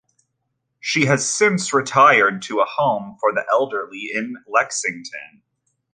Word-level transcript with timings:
She 0.79 1.05
has 1.05 1.29
since 1.29 1.75
retired 1.75 2.41
to 2.43 2.59
a 2.59 2.65
home 2.65 3.17
for 3.19 3.31
the 3.31 3.45
elderly 3.51 4.09
in 4.11 4.35
Lexington. 4.47 5.43